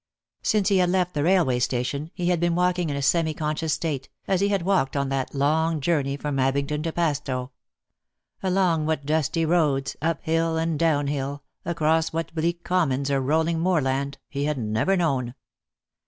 [0.41, 4.09] Since he left the railway station he had been walking in a semi conscious state,
[4.27, 7.51] as he had walked on that long journey from Abingdon to Padstow;
[8.41, 14.45] along what dusty roads, uphill and downhill, across what bleak commons or rolling moorland, he
[14.45, 15.35] had never known.